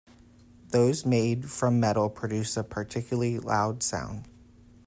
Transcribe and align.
Those 0.69 1.05
made 1.05 1.51
from 1.51 1.79
metal 1.79 2.09
produce 2.09 2.57
a 2.57 2.63
particularly 2.63 3.37
loud 3.37 3.83
sound. 3.83 4.27